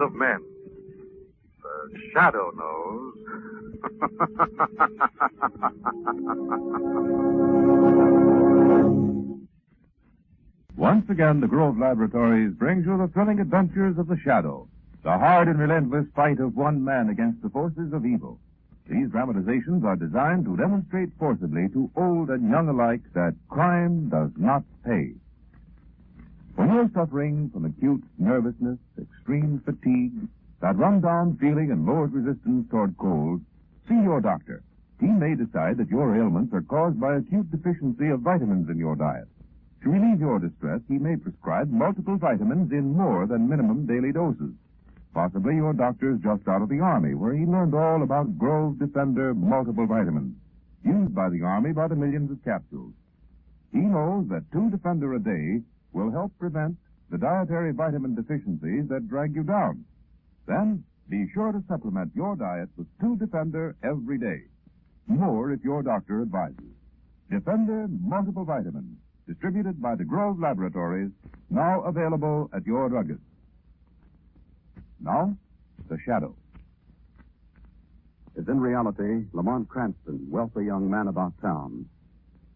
[0.00, 0.44] of men.
[1.62, 3.14] The shadow knows.
[10.76, 14.68] Once again, the Grove Laboratories brings you the thrilling adventures of the Shadow,
[15.02, 18.38] the hard and relentless fight of one man against the forces of evil.
[18.88, 24.30] These dramatizations are designed to demonstrate forcibly to old and young alike that crime does
[24.36, 25.14] not pay.
[26.58, 30.26] When you're suffering from acute nervousness, extreme fatigue,
[30.60, 33.42] that run-down feeling and lowered resistance toward cold,
[33.88, 34.64] see your doctor.
[34.98, 38.96] He may decide that your ailments are caused by acute deficiency of vitamins in your
[38.96, 39.28] diet.
[39.84, 44.50] To relieve your distress, he may prescribe multiple vitamins in more than minimum daily doses.
[45.14, 48.80] Possibly your doctor is just out of the Army, where he learned all about Grove
[48.80, 50.34] Defender multiple vitamins,
[50.84, 52.94] used by the Army by the millions of capsules.
[53.70, 55.62] He knows that two Defender a day
[55.98, 56.76] will help prevent
[57.10, 59.84] the dietary vitamin deficiencies that drag you down.
[60.46, 64.42] Then be sure to supplement your diet with two Defender every day.
[65.08, 66.76] More if your doctor advises.
[67.30, 68.96] Defender multiple vitamins,
[69.26, 71.10] distributed by the Grove Laboratories,
[71.50, 73.20] now available at your druggist.
[75.00, 75.36] Now,
[75.88, 76.34] the shadow.
[78.36, 81.86] Is in reality Lamont Cranston, wealthy young man about town.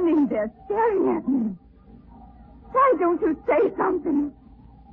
[0.00, 1.56] Standing there staring at me?
[2.72, 4.32] Why don't you say something?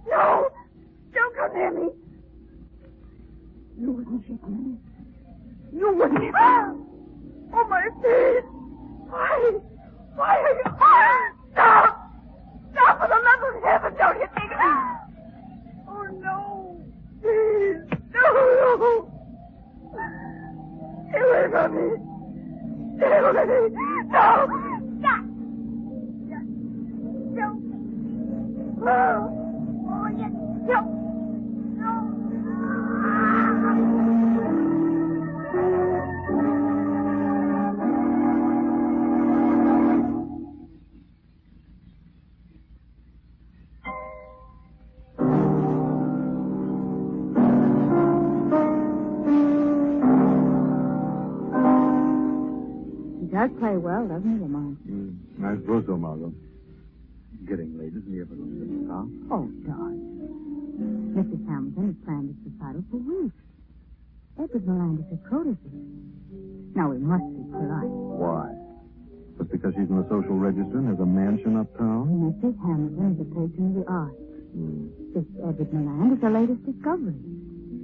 [0.07, 0.49] No!
[1.13, 1.89] Don't come near me!
[3.79, 4.77] You wouldn't hit me.
[5.73, 6.39] You wouldn't hit me.
[6.39, 6.73] Ah!
[7.53, 8.45] Oh, my feet!
[9.09, 9.51] Why?
[10.15, 10.63] Why are you...
[10.65, 11.31] Ah!
[11.53, 12.11] Stop!
[12.73, 12.99] Stop!
[12.99, 14.41] For the love of heaven, don't hit me!
[14.55, 14.99] Ah!
[15.87, 16.81] Oh, no!
[17.21, 17.99] Please!
[18.13, 19.11] No!
[21.11, 22.99] Get away from me!
[22.99, 23.69] Get away!
[24.09, 24.66] No!
[57.97, 58.85] Getting late, isn't he, Evelyn?
[58.85, 59.33] Huh?
[59.33, 60.05] Oh, darling.
[61.17, 61.41] Mrs.
[61.49, 63.41] Hamilton has planned this recital for weeks.
[64.37, 65.73] Edward Milandis is protege.
[66.77, 67.89] Now, we must be polite.
[67.89, 68.53] Why?
[69.41, 72.37] Just because she's in the social register and has a mansion uptown?
[72.37, 72.53] Mrs.
[72.61, 74.21] Hamilton is a patron of the arts.
[74.53, 74.93] Hmm.
[75.17, 77.17] This Edward Milan is the latest discovery.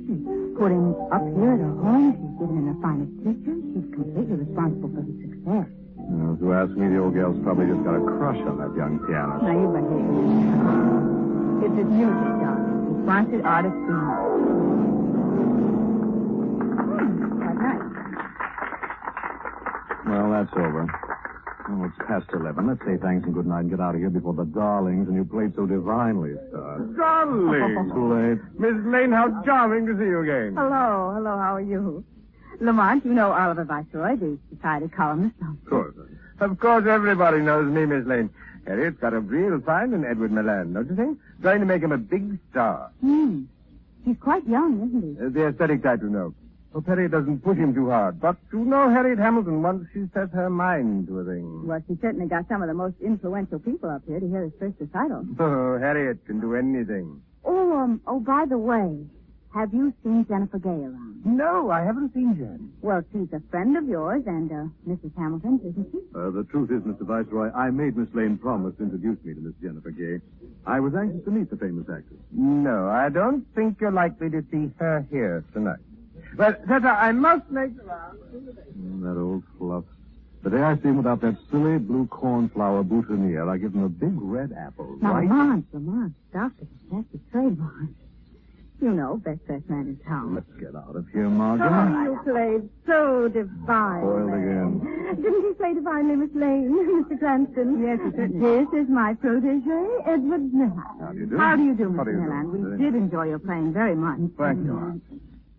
[0.06, 0.22] She's
[0.54, 2.14] put him up here at her home.
[2.14, 3.53] She's given him the finest teacher.
[6.54, 9.42] You ask me, the old gal's probably just got a crush on that young pianist.
[9.42, 11.66] Now, you behave.
[11.66, 12.94] It's his music, darling.
[12.94, 14.06] He sponsored artist fees.
[16.94, 17.90] Hmm, quite nice.
[20.06, 20.86] Well, that's over.
[21.70, 22.68] Oh, it's past eleven.
[22.68, 25.16] Let's say thanks and good night and get out of here before the darlings and
[25.16, 26.96] you played so divinely start.
[26.98, 27.90] Darling!
[27.90, 28.38] Too late.
[28.60, 30.56] Miss Lane, how charming to see you again.
[30.56, 32.04] Hello, hello, how are you?
[32.60, 35.36] Lamont, you know Oliver Viceroy, the society columnist.
[35.42, 35.96] Of course.
[36.44, 38.30] Of course, everybody knows me, Miss Lane.
[38.68, 41.18] Harriet's got a real find in Edward Milan, don't you think?
[41.42, 42.92] Going to make him a big star.
[43.00, 43.44] Hmm.
[44.04, 45.26] He's quite young, isn't he?
[45.26, 46.34] Uh, the aesthetic type, you know.
[46.74, 48.20] Hope Harriet doesn't push him too hard.
[48.20, 51.66] But you know Harriet Hamilton, once she sets her mind to a thing.
[51.66, 54.54] Well, she certainly got some of the most influential people up here to hear his
[54.60, 55.26] first recital.
[55.40, 57.22] Oh, Harriet can do anything.
[57.46, 59.06] Oh, um, oh, by the way,
[59.54, 61.22] have you seen Jennifer Gay around?
[61.26, 62.72] No, I haven't seen Jen.
[62.82, 65.12] Well, she's a friend of yours and, uh, Mrs.
[65.18, 66.00] Hamilton's, isn't she?
[66.16, 67.06] Uh, the truth is, Mr.
[67.06, 70.20] Viceroy, I made Miss Lane promise to introduce me to Miss Jennifer Gay.
[70.66, 72.20] I was anxious to meet the famous actress.
[72.32, 75.80] No, I don't think you're likely to see her here tonight.
[76.38, 78.20] Well, Tessa, I must make the round.
[78.78, 79.84] Mm, that old fluff.
[80.44, 83.90] The day I see him without that silly blue cornflower boutonniere, I give him a
[83.90, 85.28] big red apple, Now, right?
[85.30, 86.68] Lamont, Lamont, stop it.
[86.92, 87.90] That's a trademark.
[88.84, 90.36] You know, best dressed man in town.
[90.36, 91.72] Let's get out of here, Margaret.
[91.72, 94.04] Oh, you played so divinely.
[94.04, 95.24] Spoiled again.
[95.24, 96.68] Didn't he play divinely, Miss Lane,
[97.08, 97.18] Mr.
[97.18, 97.80] Cranston?
[97.80, 98.12] Yes, he
[98.44, 101.00] This is my protege, Edward Milan.
[101.00, 101.38] How do you do?
[101.38, 102.28] How do you do, How Mr.
[102.28, 102.52] Milan?
[102.52, 104.20] We did enjoy your playing very much.
[104.38, 105.00] Thank you.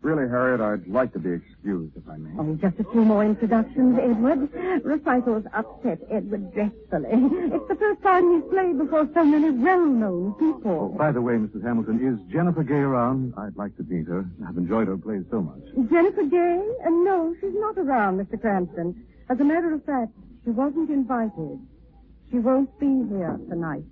[0.05, 2.29] Really, Harriet, I'd like to be excused, if I may.
[2.39, 4.53] Oh, just a few more introductions, Edward.
[4.85, 7.09] Recitals upset Edward dreadfully.
[7.09, 10.93] It's the first time he's played before so many well-known people.
[10.93, 11.62] Oh, by the way, Mrs.
[11.65, 13.33] Hamilton, is Jennifer Gay around?
[13.39, 14.27] I'd like to meet her.
[14.47, 15.62] I've enjoyed her plays so much.
[15.91, 16.61] Jennifer Gay?
[16.85, 18.39] Uh, no, she's not around, Mr.
[18.39, 19.06] Cranston.
[19.31, 20.12] As a matter of fact,
[20.45, 21.59] she wasn't invited.
[22.31, 23.85] She won't be here tonight.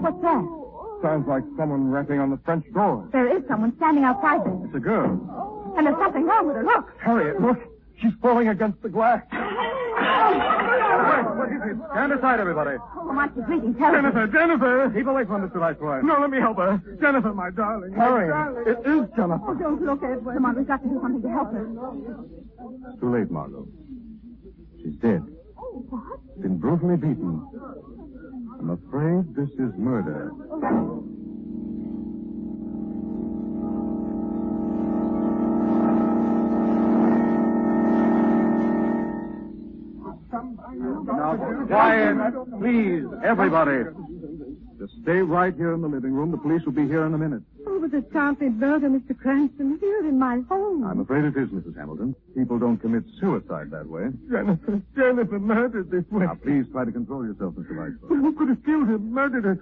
[0.00, 0.65] What's that?
[1.02, 3.08] Sounds like someone rapping on the French door.
[3.12, 4.58] There is someone standing outside there.
[4.64, 5.20] It's a girl.
[5.30, 5.74] Oh.
[5.76, 6.64] And there's something wrong with her.
[6.64, 6.88] Look.
[7.00, 7.58] Harriet, look.
[8.00, 9.22] She's falling against the glass.
[9.96, 11.76] What is it?
[11.92, 12.76] Stand aside, everybody.
[12.96, 14.10] Oh, my, she's bleeding terribly.
[14.10, 14.92] Jennifer, Jennifer!
[14.94, 15.58] Keep away from Mr.
[15.60, 16.00] Viceroy.
[16.02, 16.80] No, let me help her.
[17.00, 17.92] Jennifer, my darling.
[17.94, 19.44] Harriet, it is Jennifer.
[19.48, 20.34] Oh, don't look, Edward.
[20.34, 21.66] Come on, we've got to do something to help her.
[22.90, 23.66] It's too late, Margot.
[24.82, 25.22] She's dead.
[25.58, 26.40] Oh, what?
[26.40, 27.46] Been brutally beaten.
[28.58, 30.32] I'm afraid this is murder.
[41.04, 41.36] Now,
[41.66, 42.16] quiet,
[42.58, 43.84] please, everybody.
[44.78, 46.30] Just stay right here in the living room.
[46.30, 47.42] The police will be here in a minute.
[47.86, 49.16] But this can't be murder, Mr.
[49.16, 49.78] Cranston.
[49.80, 50.82] Here in my home.
[50.82, 51.76] I'm afraid it is, Mrs.
[51.78, 52.16] Hamilton.
[52.34, 54.10] People don't commit suicide that way.
[54.28, 56.26] Jennifer, Jennifer murdered this way.
[56.26, 57.76] Now, please try to control yourself, Mr.
[57.78, 58.08] Viceroy.
[58.08, 59.60] Who could have killed her, murdered her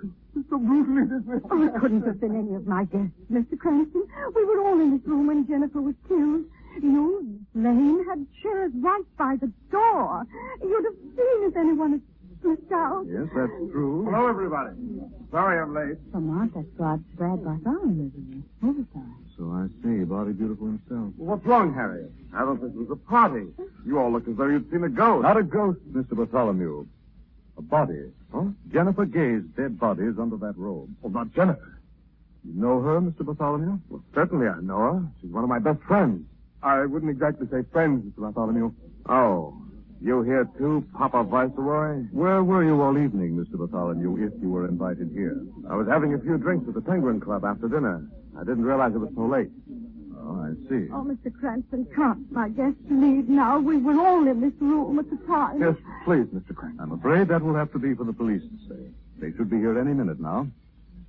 [0.48, 1.36] so brutally this way?
[1.50, 3.58] Oh, it couldn't have been any of my guests, Mr.
[3.58, 4.08] Cranston.
[4.34, 6.46] We were all in this room when Jennifer was killed.
[6.80, 10.24] You, Lane, had chairs right by the door.
[10.62, 12.02] You'd have seen if anyone had
[12.44, 13.04] slipped out.
[13.08, 14.04] Yes, that's true.
[14.04, 14.76] Hello, everybody.
[15.30, 15.96] Sorry I'm late.
[16.12, 18.66] Lamont, that's Brad, Brad Bartholomew, isn't it?
[18.66, 19.16] Overtime.
[19.36, 20.04] So I see.
[20.04, 21.12] Body beautiful himself.
[21.16, 22.12] What's wrong, Harriet?
[22.34, 23.46] I don't think it was a party.
[23.86, 25.22] You all look as though you'd seen a ghost.
[25.22, 26.14] Not a ghost, Mr.
[26.16, 26.86] Bartholomew.
[27.56, 28.12] A body.
[28.32, 28.44] Huh?
[28.72, 30.90] Jennifer Gay's dead body is under that robe.
[31.00, 31.78] Well, not Jennifer.
[32.44, 33.24] You know her, Mr.
[33.24, 33.78] Bartholomew?
[33.88, 35.02] Well, certainly I know her.
[35.20, 36.26] She's one of my best friends.
[36.62, 38.20] I wouldn't exactly say friends, Mr.
[38.22, 38.72] Bartholomew.
[39.08, 39.56] Oh,
[40.04, 42.02] you here too, Papa Viceroy?
[42.12, 43.58] Where were you all evening, Mr.
[43.58, 45.40] Bartholomew, if you were invited here?
[45.68, 48.06] I was having a few drinks at the Penguin Club after dinner.
[48.36, 49.50] I didn't realize it was so late.
[50.18, 50.88] Oh, I see.
[50.92, 51.32] Oh, Mr.
[51.32, 53.58] Cranston, can't my guests leave now?
[53.58, 55.60] We were all in this room at the time.
[55.60, 55.74] Yes,
[56.04, 56.54] please, Mr.
[56.54, 56.80] Cranston.
[56.80, 58.80] I'm afraid that will have to be for the police to say.
[59.18, 60.48] They should be here any minute now.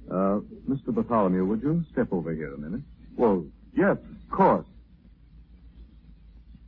[0.09, 0.39] Uh,
[0.69, 0.93] Mr.
[0.93, 2.81] Bartholomew, would you step over here a minute?
[3.17, 3.45] Well,
[3.75, 4.65] yes, of course.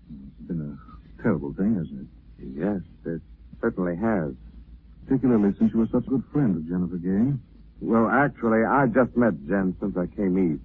[0.09, 2.07] It's been a terrible thing, hasn't it?
[2.55, 3.21] Yes, it
[3.61, 4.33] certainly has.
[5.05, 7.38] Particularly since you were such a good friend of Jennifer Gay.
[7.81, 10.63] Well, actually, I just met Jen since I came east.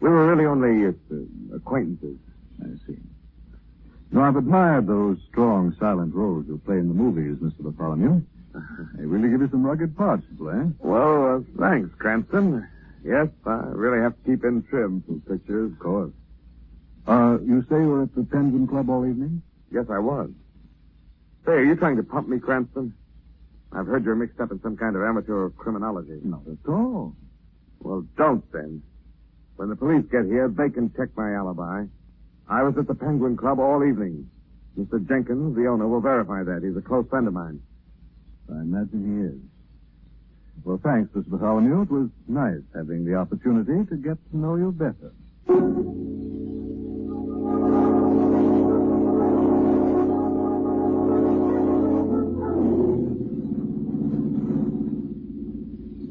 [0.00, 2.18] We were really only uh, acquaintances.
[2.62, 2.98] I see.
[4.12, 7.62] No, I've admired those strong, silent roles you play in the movies, Mr.
[7.64, 8.22] Bartholomew.
[8.96, 10.62] They really give you some rugged parts to play.
[10.78, 12.66] Well, uh, thanks, Cranston.
[13.04, 15.72] Yes, I really have to keep in trim for pictures.
[15.72, 16.12] Of course.
[17.06, 19.42] Uh, you say you were at the Penguin Club all evening?
[19.70, 20.30] Yes, I was.
[21.46, 22.92] Say, are you trying to pump me, Cranston?
[23.72, 26.18] I've heard you're mixed up in some kind of amateur criminology.
[26.24, 27.14] Not at all.
[27.80, 28.82] Well, don't then.
[29.54, 31.84] When the police get here, they can check my alibi.
[32.48, 34.28] I was at the Penguin Club all evening.
[34.78, 35.06] Mr.
[35.06, 36.62] Jenkins, the owner, will verify that.
[36.64, 37.60] He's a close friend of mine.
[38.50, 39.40] I imagine he is.
[40.64, 41.30] Well, thanks, Mr.
[41.30, 41.82] Bartholomew.
[41.82, 45.12] It was nice having the opportunity to get to know you better.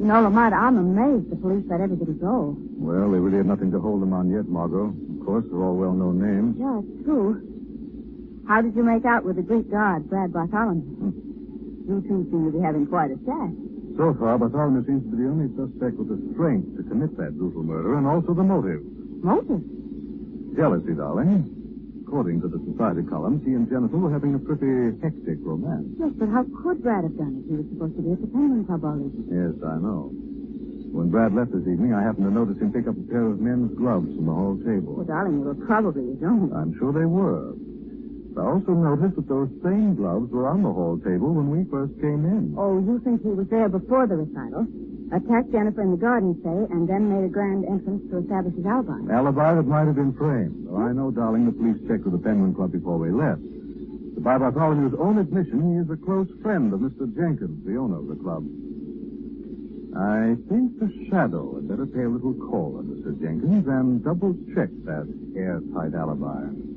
[0.05, 2.53] Know, Lamont, I'm amazed the police let everybody go.
[2.77, 4.93] Well, they really had nothing to hold them on yet, Margot.
[4.93, 6.61] Of course, they're all well-known names.
[6.61, 7.41] Yeah, it's true.
[8.47, 11.09] How did you make out with the Greek god, Brad Bartholomew?
[11.09, 11.89] Hmm.
[11.89, 13.49] You two seem to be having quite a chat.
[13.97, 17.33] So far, Bartholomew seems to be the only suspect with the strength to commit that
[17.33, 18.85] brutal murder and also the motive.
[19.25, 19.65] Motive?
[20.53, 21.64] Jealousy, darling.
[22.05, 25.89] According to the society columns, he and Jennifer were having a pretty hectic romance.
[25.97, 27.49] Yes, but how could Brad have done it?
[27.49, 29.25] He was supposed to be at the Penguin Club all evening.
[29.25, 30.13] Yes, I know.
[30.93, 33.41] When Brad left this evening, I happened to notice him pick up a pair of
[33.41, 35.01] men's gloves from the hall table.
[35.01, 36.53] Well, darling, they were probably his own.
[36.53, 37.57] I'm sure they were.
[38.37, 41.97] I also noticed that those same gloves were on the hall table when we first
[41.99, 42.53] came in.
[42.53, 44.69] Oh, you think he was there before the recital,
[45.13, 48.65] attacked Jennifer in the garden, say, and then made a grand entrance to establish his
[48.65, 48.97] alibi?
[49.11, 50.67] Alibi that might have been framed.
[50.67, 53.41] Though I know, darling, the police checked with the Penguin Club before we left.
[54.15, 57.05] But by Bartholomew's own admission, he is a close friend of Mr.
[57.15, 58.43] Jenkins, the owner of the club.
[59.95, 63.15] I think the shadow had better pay a little call on Mr.
[63.21, 65.07] Jenkins and double check that
[65.37, 66.74] airtight alibi.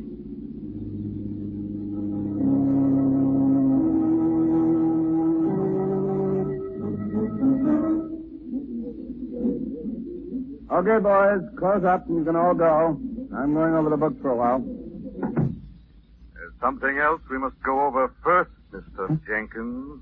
[10.78, 12.96] Okay, boys, close up and you can all go.
[13.34, 14.60] I'm going over the book for a while.
[14.60, 19.08] There's something else we must go over first, Mr.
[19.26, 20.00] Jenkins.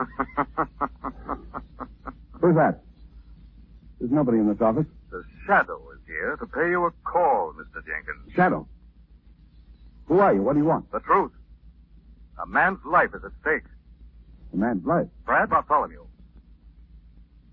[2.40, 2.82] Who's that?
[4.00, 4.86] There's nobody in this office.
[5.12, 7.80] the Shadow is here to pay you a call, Mr.
[7.86, 8.32] Jenkins.
[8.34, 8.66] Shadow.
[10.06, 10.42] Who are you?
[10.42, 10.90] What do you want?
[10.90, 11.30] The truth.
[12.42, 13.62] A man's life is at stake.
[14.52, 15.06] A man's life.
[15.24, 16.04] Brad Bartholomew.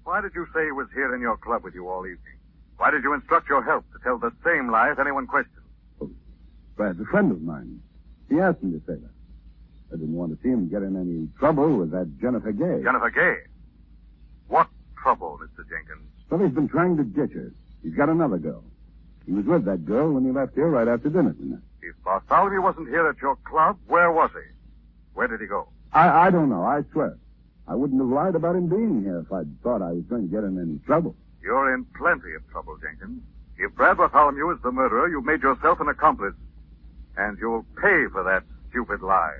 [0.05, 2.39] Why did you say he was here in your club with you all evening?
[2.77, 5.63] Why did you instruct your help to tell the same lie if anyone questioned?
[6.75, 7.81] Brad's a friend of mine.
[8.29, 9.11] He asked me to say that.
[9.93, 12.81] I didn't want to see him get in any trouble with that Jennifer Gay.
[12.83, 13.47] Jennifer Gay.
[14.47, 14.67] What
[15.01, 15.63] trouble, Mr.
[15.69, 16.09] Jenkins?
[16.29, 17.51] Well, he's been trying to ditch her.
[17.83, 18.63] He's got another girl.
[19.25, 21.61] He was with that girl when he left here right after dinner tonight.
[21.81, 24.51] If Bartholomew wasn't here at your club, where was he?
[25.13, 25.67] Where did he go?
[25.91, 26.63] I, I don't know.
[26.63, 27.17] I swear.
[27.67, 30.27] I wouldn't have lied about him being here if I'd thought I was going to
[30.27, 31.15] get him in any trouble.
[31.43, 33.21] You're in plenty of trouble, Jenkins.
[33.57, 36.35] If Brad Bartholomew is the murderer, you've made yourself an accomplice.
[37.17, 39.35] And you'll pay for that stupid lie.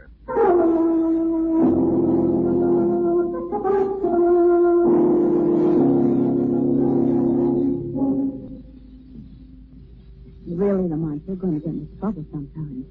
[10.46, 12.86] Really, Lamont, you're going to get into trouble sometime.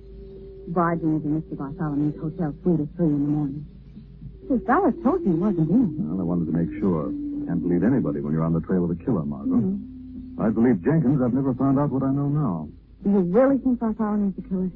[0.69, 1.57] Barging into Mr.
[1.57, 3.67] Bartholomew's hotel suite at three in the morning.
[4.49, 6.09] His fella told you he wasn't in.
[6.09, 7.32] Well, I wanted to make sure.
[7.47, 9.57] Can't believe anybody when you're on the trail of a killer, Margot.
[9.57, 10.41] Mm-hmm.
[10.41, 11.21] I believe Jenkins.
[11.23, 12.69] I've never found out what I know now.
[13.05, 14.71] Do you really think Bartholomew's the killer?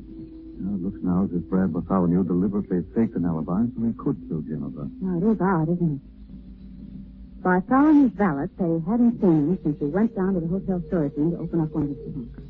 [0.59, 4.17] Well, it looks now as if Brad Bartholomew deliberately faked an alibi so he could
[4.29, 4.89] kill Jennifer.
[5.01, 7.43] Now, it is odd, isn't it?
[7.43, 11.13] Bartholomew's valet said he hadn't seen him since he went down to the hotel storage
[11.17, 12.41] room to open up one of his trunks.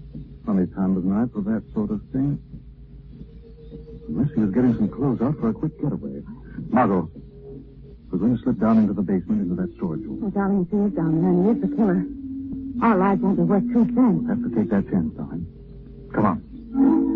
[0.46, 2.40] Funny time of night for that sort of thing.
[4.08, 6.23] Unless he was getting some clothes out for a quick getaway.
[6.70, 7.11] Margot,
[8.10, 10.22] we're going to slip down into the basement into that storage room.
[10.25, 12.04] Oh, darling, if he is down there and he is the killer,
[12.82, 13.96] our lives won't be worth two cents.
[13.96, 15.46] We'll have to take that chance, darling.
[16.14, 17.15] Come on.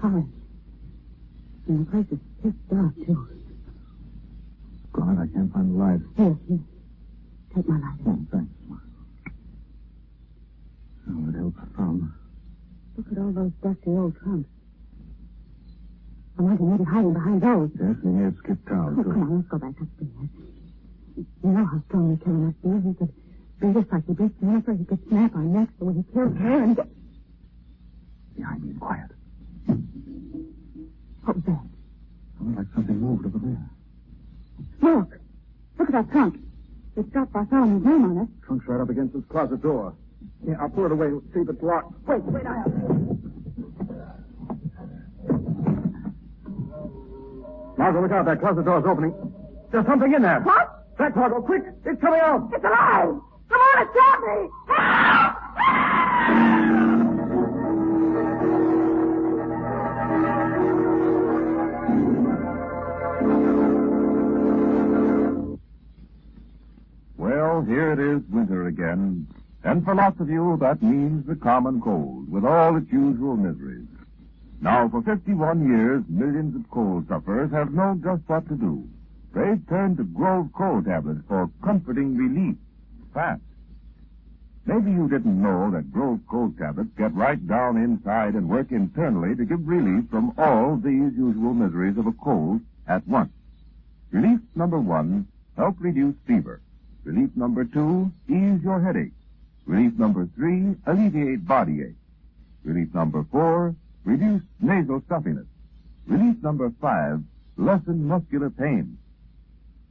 [0.00, 0.24] Holly.
[1.68, 3.28] And the place is pitch dark, too.
[4.92, 6.00] God, I can't find the light.
[6.16, 6.58] Here, here.
[7.54, 8.00] Take my light.
[8.06, 8.52] Oh, thanks.
[11.08, 12.14] Oh, it helps some.
[12.96, 14.48] Look at all those dusty old trunks.
[16.38, 17.70] I wonder maybe hiding behind those.
[17.78, 18.94] Yes, he may have skipped out.
[18.96, 20.30] Oh, come on, let's go back upstairs.
[21.16, 22.88] You know how strong the killer must be.
[22.88, 23.12] He could
[23.60, 24.72] beat us like he beat Jennifer.
[24.72, 26.80] He could snap our necks the way he killed her and...
[28.36, 29.10] Behind me, quiet.
[31.24, 31.60] What was that?
[32.38, 33.70] Sounded like something moved over there.
[34.80, 35.18] Look!
[35.78, 36.36] Look at that trunk.
[36.96, 38.28] It's got Bartholomew's name on it.
[38.46, 39.94] Trunk's right up against this closet door.
[40.46, 41.06] Yeah, I'll pull it away.
[41.06, 41.92] And see if it's locked.
[42.06, 42.64] Wait, wait, I
[47.76, 48.26] Margot, look out.
[48.26, 49.14] That closet door's opening.
[49.72, 50.40] There's something in there.
[50.40, 50.96] What?
[50.98, 51.62] Back, Margot, quick.
[51.86, 52.50] It's coming out.
[52.52, 53.16] It's alive!
[53.48, 54.48] Come on, it's got me!
[54.68, 54.79] Help!
[69.86, 73.88] And you, that means the common cold, with all its usual miseries.
[74.60, 78.86] Now, for 51 years, millions of cold sufferers have known just what to do.
[79.32, 82.56] They've turned to Grove cold tablets for comforting relief,
[83.14, 83.40] fast.
[84.66, 89.34] Maybe you didn't know that Grove cold tablets get right down inside and work internally
[89.34, 93.32] to give relief from all these usual miseries of a cold at once.
[94.10, 96.60] Relief number one, help reduce fever.
[97.04, 99.12] Relief number two, ease your headache.
[99.66, 101.96] Relief number three, alleviate body ache.
[102.64, 103.74] Relief number four,
[104.04, 105.46] reduce nasal stuffiness.
[106.06, 107.20] Relief number five,
[107.56, 108.98] lessen muscular pain.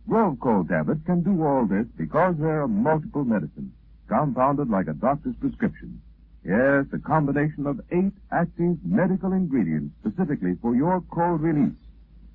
[0.08, 3.72] Grove Cold tablets can do all this because they're multiple medicine,
[4.08, 6.02] compounded like a doctor's prescription.
[6.44, 11.74] Yes, a combination of eight active medical ingredients specifically for your cold relief.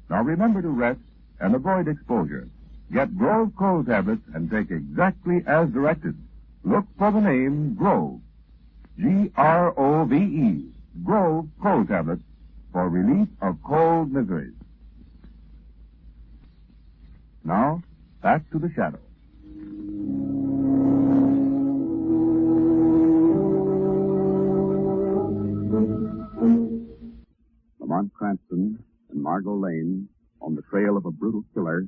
[0.09, 1.01] Now remember to rest
[1.41, 2.49] and avoid exposure.
[2.93, 6.17] Get Grove Cold tablets and take exactly as directed.
[6.65, 8.21] Look for the name Grove.
[8.99, 10.73] G-R-O-V-E,
[11.05, 12.23] Grove Cold Tablets,
[12.73, 14.55] for relief of cold miseries.
[17.45, 17.83] Now,
[18.23, 18.99] back to the shadow.
[27.79, 30.09] Lamont Cranston and Margot Lane,
[30.41, 31.87] on the trail of a brutal killer,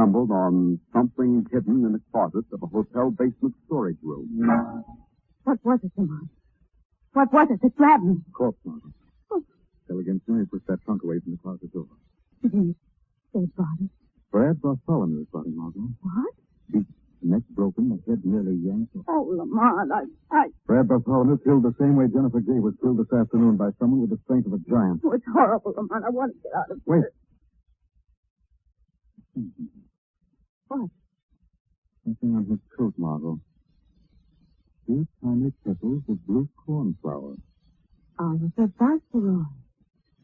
[0.00, 4.28] stumbled on something hidden in the closet of a hotel basement storage room.
[5.44, 6.28] What was it, Lamont?
[7.12, 8.16] What was it that grabbed me?
[8.32, 8.88] Corpse, Margot.
[9.30, 9.42] Oh.
[9.88, 11.86] Tell again soon pushed that trunk away from the closet door.
[12.42, 12.74] Dead.
[13.34, 13.90] Dead body.
[14.32, 15.88] Brad Bartholomew is body, Margot.
[16.00, 16.34] What?
[16.72, 16.84] The
[17.22, 19.04] neck broken, the head nearly yanked off.
[19.06, 20.04] Oh, Lamont, I,
[20.34, 24.00] I, Brad Bartholomew killed the same way Jennifer Gay was killed this afternoon by someone
[24.00, 25.02] with the strength of a giant.
[25.04, 26.04] oh, it's horrible, Lamont.
[26.06, 27.04] I want to get out of here.
[27.04, 27.19] What?
[32.10, 33.38] Something on his coat, Margot.
[34.84, 37.36] Two tiny petals of blue cornflower.
[38.18, 39.44] Oliver Viceroy.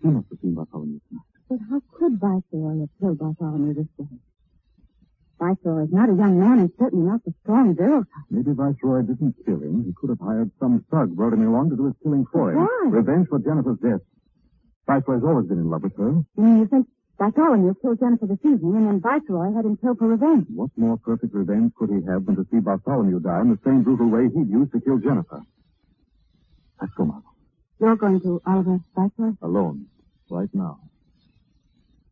[0.03, 1.23] He must have seen Bartholomew tonight.
[1.49, 4.19] But how could Viceroy have killed Bartholomew this way?
[5.39, 8.27] Viceroy is not a young man and certainly not the strong girl type.
[8.31, 9.85] Maybe Viceroy didn't kill him.
[9.87, 12.67] He could have hired some thug, brought him along to do his killing for him.
[12.67, 12.89] Why?
[12.89, 14.01] Revenge for Jennifer's death.
[14.89, 16.11] Viceroy's always been in love with her.
[16.11, 19.99] You mean you think Bartholomew killed Jennifer this evening and then Viceroy had him killed
[19.99, 20.47] for revenge?
[20.55, 23.83] What more perfect revenge could he have than to see Bartholomew die in the same
[23.83, 25.41] brutal way he'd used to kill Jennifer?
[26.81, 27.25] Let's go, Margot.
[27.81, 29.33] You're going to Oliver Viceroy?
[29.41, 29.87] Alone.
[30.31, 30.79] Right now.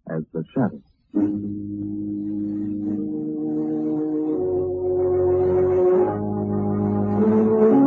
[0.08, 0.80] As the shadow.
[7.16, 7.84] Now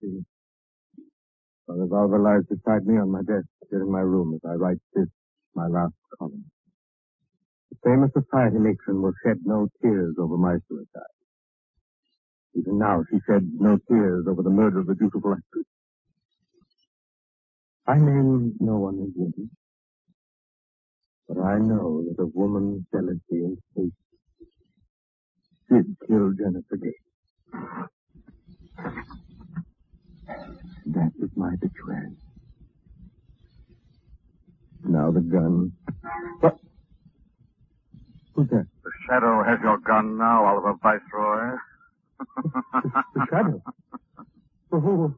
[0.00, 0.20] see.
[1.68, 4.78] A revolver lies beside me on my desk here in my room as I write
[4.94, 5.08] this,
[5.54, 6.44] my last column.
[7.70, 11.14] The famous society matron will shed no tears over my suicide.
[12.56, 15.66] Even now, she sheds no tears over the murder of the beautiful actress.
[17.86, 19.50] I name no one as guilty,
[21.28, 23.92] but I know that a woman's jealousy and hate
[25.70, 26.94] did kill Jennifer Gay.
[39.10, 41.56] Shadow has your gun now, Oliver Viceroy.
[43.30, 43.62] Shadow.
[44.72, 45.14] Oh,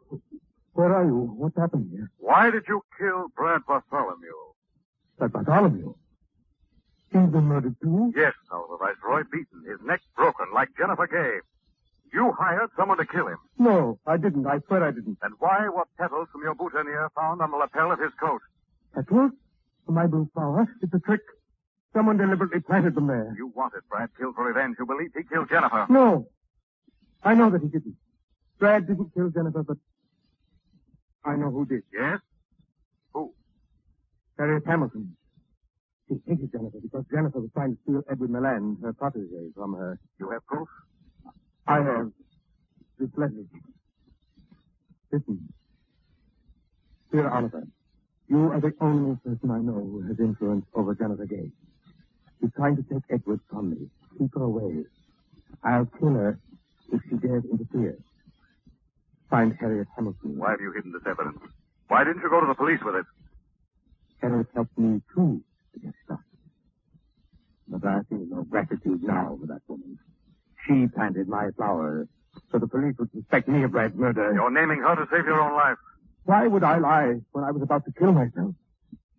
[0.72, 1.35] where are you?
[1.37, 2.11] What's happened here?
[2.18, 4.33] Why did you kill Brad Bartholomew?
[5.18, 5.94] That Bartholomew.
[7.12, 8.12] He's been murdered too?
[8.16, 11.40] Yes, Oliver Viceroy, beaten, his neck broken like Jennifer Gay.
[12.14, 13.38] You hired someone to kill him.
[13.59, 14.46] No, I didn't.
[14.46, 15.18] I swear I didn't.
[15.22, 18.40] And why were petals from your boutonniere found on the lapel of his coat?
[18.94, 19.33] Petals?
[19.85, 20.66] For my blue flower?
[20.83, 21.20] It's a trick.
[21.94, 23.35] Someone deliberately planted them there.
[23.37, 24.77] You wanted Brad killed for revenge.
[24.79, 25.87] You believed he killed Jennifer.
[25.88, 26.27] No.
[27.22, 27.96] I know that he didn't.
[28.59, 29.77] Brad didn't kill Jennifer, but
[31.25, 31.83] I know who did.
[31.92, 32.18] Yes?
[33.14, 33.33] Who?
[34.37, 35.16] Harriet Hamilton.
[36.09, 39.98] She hated Jennifer because Jennifer was trying to steal Edward Milan, her protege, from her.
[40.18, 40.68] You have proof?
[41.66, 42.11] I have
[42.98, 43.44] this letter.
[45.12, 45.53] Listen.
[47.12, 47.62] Dear Oliver,
[48.27, 51.51] you are the only person I know who has influence over Jennifer Gay.
[52.42, 53.88] She's trying to take Edward from me.
[54.18, 54.85] Keep her away.
[55.62, 56.40] I'll kill her
[56.92, 57.96] if she dares interfere.
[59.31, 60.37] Find Harriet Hamilton.
[60.38, 61.38] Why have you hidden this evidence?
[61.87, 63.07] Why didn't you go to the police with it?
[64.20, 65.42] Harriet helped me, too,
[65.74, 66.24] to get started.
[67.68, 69.98] But I feel no gratitude now for that woman.
[70.66, 72.09] She planted my flowers
[72.50, 74.33] so the police would suspect me of Brad's murder.
[74.35, 75.78] You're naming her to save your own life.
[76.24, 78.55] Why would I lie when I was about to kill myself?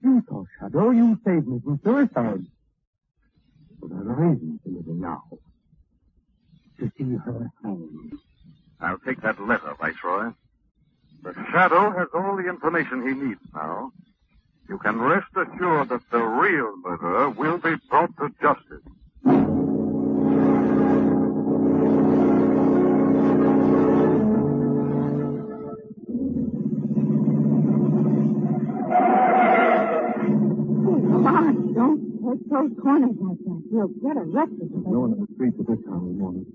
[0.02, 0.92] You saw Shadow.
[0.92, 2.46] You saved me from suicide.
[3.92, 5.24] Have a reason for living now.
[6.80, 8.14] To see her hanged.
[8.80, 10.32] I'll take that letter, Viceroy.
[11.24, 13.92] The Shadow has all the information he needs now.
[14.68, 18.84] You can rest assured that the real murderer will be brought to justice.
[32.34, 33.62] Don't those corners like that.
[33.72, 34.70] You'll get arrested.
[34.74, 36.46] No one in the streets at this time of the morning.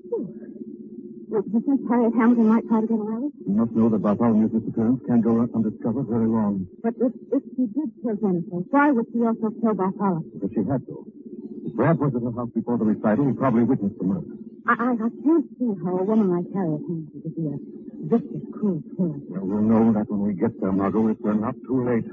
[1.29, 3.29] Would you think Harriet Hamilton might try to get away?
[3.47, 6.67] You must know that Bartholomew's disappearance can't go undiscovered very long.
[6.83, 10.41] But if, if she did kill Jennifer, why would she also kill Bartholomew?
[10.41, 11.05] But she had to.
[11.69, 14.33] If Brad was at her house before the recital, he probably witnessed the murder.
[14.67, 17.57] I, I, I can't see how a woman like Harriet Hamilton could be a
[18.09, 19.21] vicious, cruel killer.
[19.29, 22.09] Well, we'll know that when we get there, Margot, if we're not too late.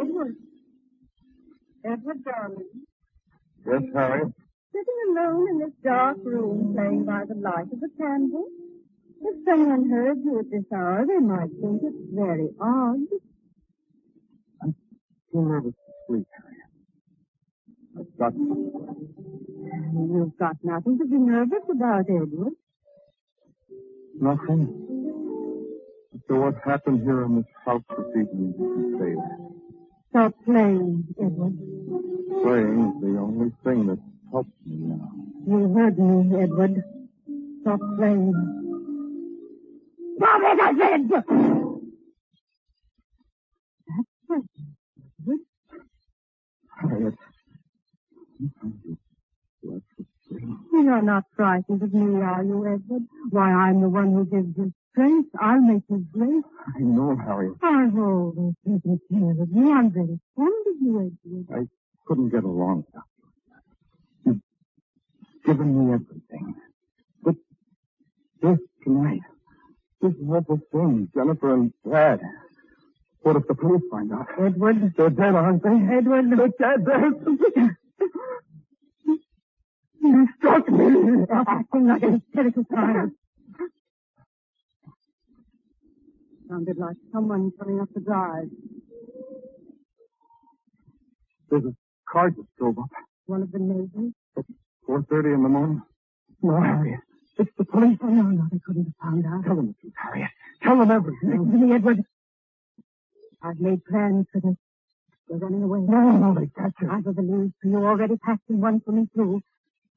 [0.00, 0.36] Edward.
[1.84, 2.70] Edward, darling.
[3.66, 4.22] Yes, Harry?
[4.72, 8.46] Sitting alone in this dark room playing by the light of a candle.
[9.22, 13.00] If someone heard you at this hour, they might think it very odd.
[15.32, 16.56] Too nervous to sleep, Harry.
[17.98, 18.32] I've got...
[19.92, 22.54] You've got nothing to be nervous about, Edward.
[24.18, 24.68] Nothing.
[26.28, 29.50] So what happened here in this house this evening, you can say that.
[30.10, 31.56] Stop playing, Edward.
[32.42, 33.98] Playing is the only thing that
[34.32, 35.12] helps me now.
[35.46, 36.82] You heard me, Edward.
[37.62, 38.34] Stop playing.
[40.16, 41.08] Stop it, I said!
[41.08, 41.26] That's
[44.28, 44.42] right,
[45.20, 45.40] Edward.
[46.80, 47.14] Harriet.
[50.72, 53.02] You're not frightened of me, are you, Edward?
[53.30, 55.28] Why, I'm the one who gives you strength.
[55.40, 56.44] I'll make you great.
[56.76, 57.54] I know, Harriet.
[57.62, 59.72] I've always taken care of you.
[59.72, 61.46] I'm very fond of you, Edward.
[61.62, 61.68] I
[62.06, 63.04] couldn't get along without
[64.26, 64.32] you.
[64.32, 66.54] You've given me everything.
[67.22, 67.34] But
[68.42, 69.20] this tonight,
[70.00, 72.20] this awful thing, Jennifer and Brad.
[73.22, 74.26] What if the police find out?
[74.40, 74.94] Edward.
[74.96, 75.94] They're dead, aren't they?
[75.96, 76.30] Edward.
[76.30, 76.86] They're dead.
[76.86, 77.76] They're...
[80.02, 81.26] You struck me.
[81.30, 83.10] Oh, Acting like a hysterical child.
[86.50, 88.48] Sounded like someone coming up the drive.
[91.48, 91.74] There's a
[92.10, 92.88] car just drove up
[93.26, 94.12] One of the neighbors.
[94.36, 94.44] at
[94.88, 95.82] 4.30 in the morning.
[96.42, 97.00] No, Harriet.
[97.38, 97.98] It's the police.
[98.02, 99.44] Oh, no, no, they couldn't have found out.
[99.44, 100.30] Tell them the truth, Harriet.
[100.62, 101.30] Tell them everything.
[101.30, 102.02] Listen to me, Edward.
[103.42, 104.56] I've made plans for this.
[105.28, 105.80] They're running away.
[105.80, 106.90] No, no, they catch you.
[106.90, 109.40] I've a valise for you already packed in one for me, too.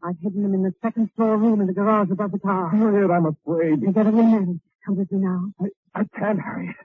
[0.04, 2.70] I've hidden them in the second floor room in the garage above the car.
[2.70, 3.82] Harriet, I'm afraid.
[3.82, 4.62] You get a man.
[4.86, 5.48] Come with me now.
[5.60, 6.76] I, I can't, Harriet.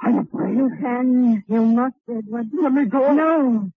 [0.00, 0.56] I'm afraid.
[0.56, 1.44] You can.
[1.48, 2.46] You must, Edward.
[2.52, 3.12] Let me go.
[3.12, 3.70] No.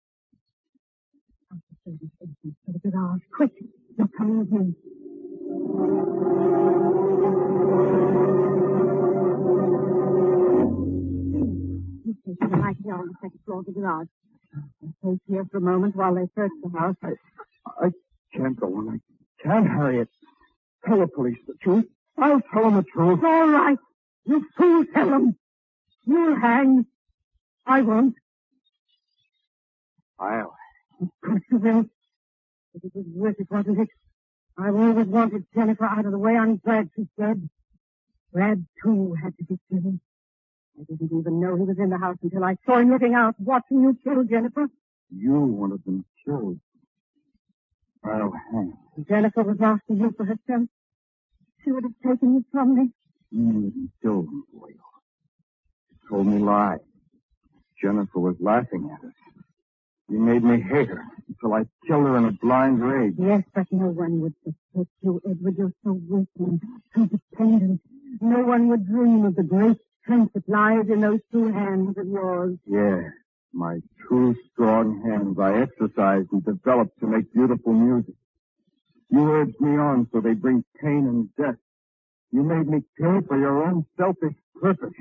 [1.53, 3.21] Out the service station to the garage.
[3.35, 3.53] Quick.
[3.99, 4.75] You're coming with me.
[12.05, 14.09] You take the light here on the second floor of the garage.
[15.01, 16.97] Stay here for a moment while they search the house.
[17.03, 17.13] I,
[17.67, 17.91] I
[18.35, 19.01] can't go on.
[19.01, 20.09] I can't, Harriet.
[20.87, 21.87] Tell the police the truth.
[22.19, 23.21] I'll tell them the truth.
[23.25, 23.79] All right.
[24.27, 25.37] You fool, tell them.
[26.05, 26.87] You'll hang.
[27.65, 28.15] I won't.
[30.19, 30.55] I'll.
[31.01, 31.85] Of course you will.
[32.73, 33.89] But it was worth it, wasn't it?
[34.59, 36.37] I've always wanted Jennifer out of the way.
[36.37, 37.49] I'm glad she's dead.
[38.33, 40.01] Brad, too, had to be killed.
[40.79, 43.35] I didn't even know he was in the house until I saw him looking out,
[43.39, 44.67] watching you kill Jennifer.
[45.11, 46.59] You wanted them killed.
[48.05, 48.75] I'll hang.
[49.09, 50.69] Jennifer was after you for herself.
[51.65, 52.91] She would have taken you from me.
[53.31, 54.77] You didn't kill them for you.
[55.91, 56.79] You told me lies.
[57.83, 59.15] Jennifer was laughing at us.
[60.09, 63.15] You made me hate her until I killed her in a blind rage.
[63.19, 65.57] Yes, but no one would suspect you, Edward.
[65.59, 66.63] You're so weak and
[66.95, 67.81] so dependent.
[68.21, 72.07] No one would dream of the great strength that lies in those two hands of
[72.07, 72.57] yours.
[72.67, 73.03] Yeah,
[73.53, 78.15] my two strong hands I exercised and developed to make beautiful music.
[79.11, 81.57] You urged me on so they bring pain and death.
[82.33, 84.93] You made me kill for your own selfish purpose.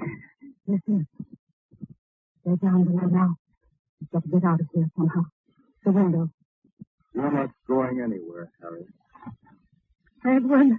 [0.68, 1.08] Listen.
[2.46, 3.36] They're down below now.
[4.00, 5.24] We've got to get out of here somehow.
[5.84, 6.30] The window.
[7.14, 8.86] You're not going anywhere, Harry.
[10.26, 10.78] Edward,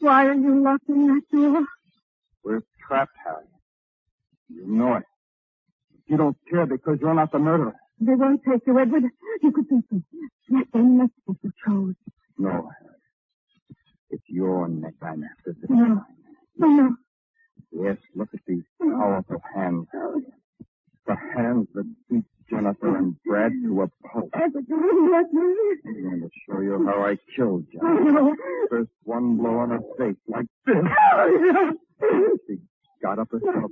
[0.00, 1.64] why are you locked in that door?
[2.44, 3.44] We're trapped, Harry.
[4.48, 5.04] You know it.
[6.06, 7.74] You don't care because you're not the murderer.
[8.00, 9.04] They won't take you, Edward.
[9.42, 10.04] You could beat them.
[10.72, 11.94] Their necks if you.
[12.38, 12.97] No, Harry.
[14.10, 15.84] It's your neck I'm after this No.
[15.86, 16.04] time.
[16.56, 16.96] No.
[17.72, 19.86] Yes, look at these powerful hands,
[21.06, 24.30] The hands that beat Jennifer and Brad to a pulp.
[24.34, 25.54] Edward, you wouldn't let me.
[25.86, 28.36] I'm going to show you how I killed Oh, Jennifer.
[28.70, 30.76] First one blow on her face, like this.
[32.00, 32.38] Oh.
[32.46, 32.58] She
[33.02, 33.70] got up herself,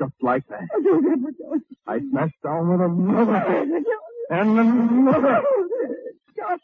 [0.00, 0.68] just like that.
[0.82, 1.62] Don't, Edward, don't.
[1.86, 3.82] I smashed down with another.
[4.30, 5.42] And another.
[6.32, 6.60] Stop.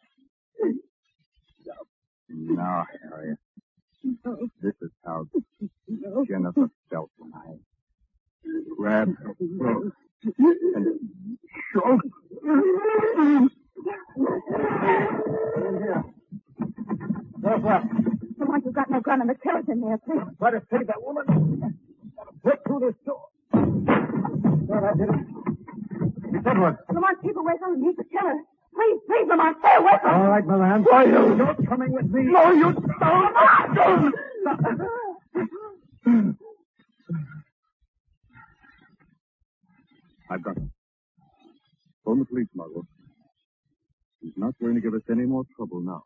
[2.28, 3.38] Now, Harriet,
[4.24, 5.26] No, this is how
[5.88, 6.24] no.
[6.26, 7.56] Jennifer felt when I
[8.76, 9.92] grabbed her throat
[10.38, 11.00] and
[11.74, 12.06] choked.
[18.38, 20.20] Come on, you've got no gun and the killer's in there, please.
[20.38, 21.78] Try to save that woman.
[22.42, 23.26] Break through this door.
[23.52, 26.46] Thought I did it.
[26.46, 27.82] Edward, Come on, keep away from him.
[27.84, 28.37] He's the killer.
[28.74, 30.82] Please, please, Lamont, stay away from All right, Milan.
[30.84, 31.37] Why, you?
[31.37, 32.22] You're coming with me.
[32.24, 34.14] No, you don't.
[40.30, 40.72] I've got him.
[42.04, 42.82] Phone the police, Margot.
[44.20, 46.02] He's not going to give us any more trouble now.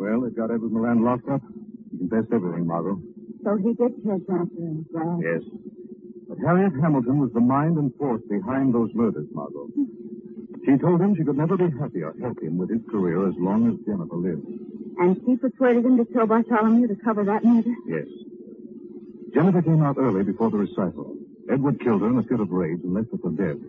[0.00, 1.42] Well, they've got Edward Moran locked up.
[1.92, 2.96] He confessed everything, Margot.
[3.44, 4.86] So he did kill Jennifer and
[5.20, 5.44] Yes.
[6.26, 9.68] But Harriet Hamilton was the mind and force behind those murders, Margot.
[10.64, 13.34] She told him she could never be happy or help him with his career as
[13.36, 14.48] long as Jennifer lived.
[15.04, 17.74] And she persuaded him to kill Bartholomew to cover that murder?
[17.86, 18.08] Yes.
[19.34, 21.14] Jennifer came out early before the recital.
[21.52, 23.60] Edward killed her in a fit of rage and left her for dead.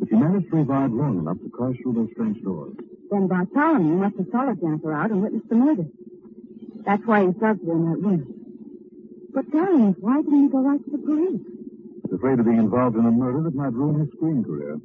[0.00, 2.72] But she managed to revive long enough to crash through those French doors.
[3.10, 5.86] Then Bartholomew must have followed Jennifer out and witnessed the murder.
[6.84, 8.32] That's why he drugged her in that room.
[9.34, 11.42] But, darling, why didn't he go right to the police?
[12.02, 14.78] He's afraid of being involved in a murder that might ruin his screen career.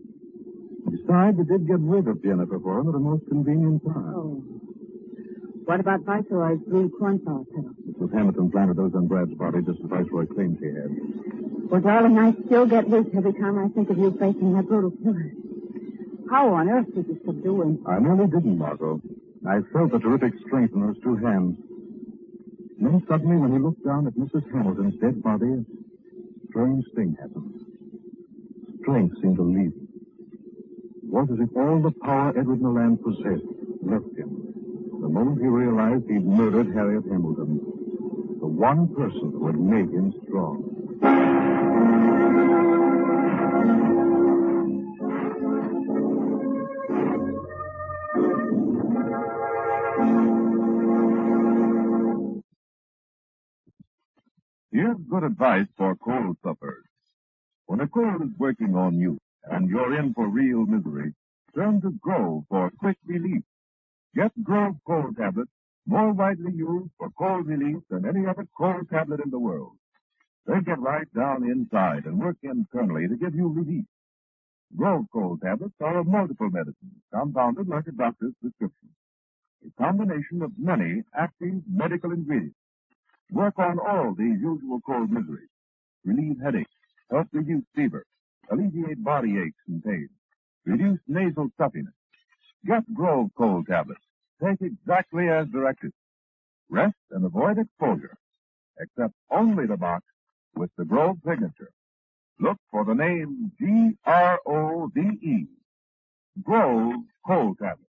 [0.89, 4.13] Besides, he did get rid of Jennifer for him at a most convenient time.
[4.15, 4.43] Oh.
[5.65, 7.75] What about Viceroy's blue cornflower petals?
[7.87, 8.13] Mrs.
[8.13, 10.89] Hamilton planted those on Brad's body just as Viceroy claims he had.
[11.69, 14.91] Well, darling, I still get weak every time I think of you facing that brutal
[15.03, 15.31] killer.
[16.29, 19.01] How on earth did you I nearly didn't, Margot.
[19.47, 21.57] I felt the terrific strength in those two hands.
[22.77, 24.43] And then suddenly, when he looked down at Mrs.
[24.53, 27.65] Hamilton's dead body, a strange thing happened.
[28.81, 29.73] Strength seemed to leave.
[31.03, 33.45] It was as if all the power Edward Milan possessed
[33.81, 34.53] left him.
[35.01, 37.59] The moment he realized he'd murdered Harriet Hamilton,
[38.39, 41.50] the one person who had made him strong.
[55.21, 56.85] Advice for cold sufferers.
[57.67, 61.13] When a cold is working on you and you're in for real misery,
[61.55, 63.43] turn to Grove for quick relief.
[64.15, 65.51] Get Grove cold tablets,
[65.85, 69.73] more widely used for cold relief than any other cold tablet in the world.
[70.47, 73.85] They get right down inside and work internally to give you relief.
[74.75, 78.89] Grove cold tablets are multiple medicines, compounded like a doctor's prescription.
[79.65, 82.55] A combination of many active medical ingredients
[83.31, 85.49] work on all these usual cold miseries.
[86.05, 86.71] Relieve headaches,
[87.09, 88.05] help reduce fever,
[88.51, 90.09] alleviate body aches and pains,
[90.65, 91.93] reduce nasal stuffiness.
[92.65, 94.01] Get Grove cold tablets.
[94.43, 95.91] Take exactly as directed.
[96.69, 98.17] Rest and avoid exposure.
[98.81, 100.05] Accept only the box
[100.55, 101.71] with the Grove signature.
[102.39, 105.47] Look for the name G-R-O-V-E.
[106.43, 107.85] Grove cold tablets.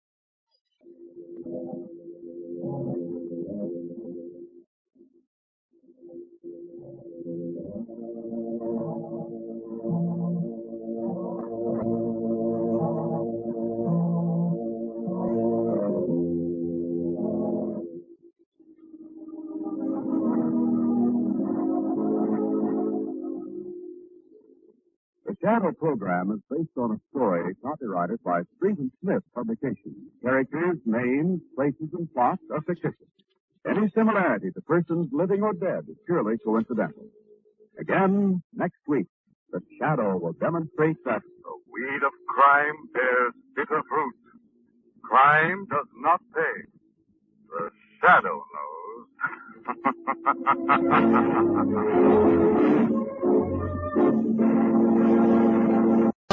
[25.40, 29.96] The shadow program is based on a story copyrighted by Street and Smith Publications.
[30.22, 33.06] Characters, names, places, and plots are fictitious.
[33.68, 37.04] Any similarity to persons living or dead is purely coincidental.
[37.78, 39.06] Again, next week,
[39.52, 44.14] the Shadow will demonstrate that The weed of crime bears bitter fruit.
[45.02, 46.62] Crime does not pay.
[47.50, 47.70] The
[48.00, 49.06] shadow knows.